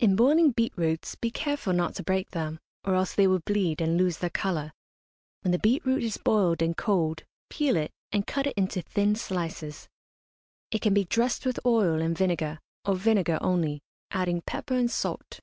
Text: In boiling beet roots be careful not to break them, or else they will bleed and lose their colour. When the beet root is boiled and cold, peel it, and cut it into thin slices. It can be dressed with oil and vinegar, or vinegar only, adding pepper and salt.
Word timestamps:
In 0.00 0.16
boiling 0.16 0.50
beet 0.50 0.72
roots 0.76 1.14
be 1.14 1.30
careful 1.30 1.72
not 1.72 1.94
to 1.94 2.02
break 2.02 2.32
them, 2.32 2.58
or 2.82 2.96
else 2.96 3.14
they 3.14 3.28
will 3.28 3.38
bleed 3.38 3.80
and 3.80 3.96
lose 3.96 4.18
their 4.18 4.28
colour. 4.28 4.72
When 5.42 5.52
the 5.52 5.60
beet 5.60 5.86
root 5.86 6.02
is 6.02 6.16
boiled 6.16 6.60
and 6.60 6.76
cold, 6.76 7.22
peel 7.50 7.76
it, 7.76 7.92
and 8.10 8.26
cut 8.26 8.48
it 8.48 8.56
into 8.56 8.82
thin 8.82 9.14
slices. 9.14 9.88
It 10.72 10.80
can 10.82 10.92
be 10.92 11.04
dressed 11.04 11.46
with 11.46 11.60
oil 11.64 12.02
and 12.02 12.18
vinegar, 12.18 12.58
or 12.84 12.96
vinegar 12.96 13.38
only, 13.40 13.80
adding 14.10 14.42
pepper 14.42 14.74
and 14.74 14.90
salt. 14.90 15.38